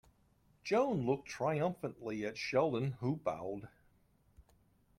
Joan 0.63 1.05
looked 1.05 1.27
triumphantly 1.27 2.25
at 2.25 2.35
Sheldon, 2.35 2.93
who 3.01 3.17
bowed. 3.17 3.67